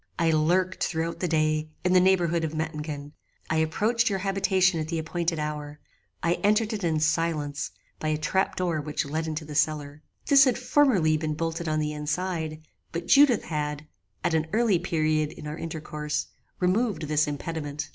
[0.17, 3.11] "I lurked, through the day, in the neighbourhood of Mettingen:
[3.51, 5.79] I approached your habitation at the appointed hour:
[6.23, 10.01] I entered it in silence, by a trap door which led into the cellar.
[10.25, 13.85] This had formerly been bolted on the inside, but Judith had,
[14.23, 16.25] at an early period in our intercourse,
[16.59, 17.89] removed this impediment.